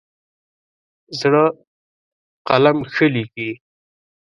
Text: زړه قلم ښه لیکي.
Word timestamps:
زړه 1.19 1.43
قلم 2.47 2.77
ښه 2.93 3.05
لیکي. 3.15 3.49